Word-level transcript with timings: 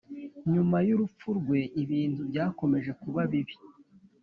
nyuma 0.53 0.77
y 0.87 0.91
urupfu 0.95 1.27
rwe 1.39 1.59
ibintu 1.83 2.19
byakomeje 2.29 2.91
kuba 3.01 3.21
bibi 3.31 3.55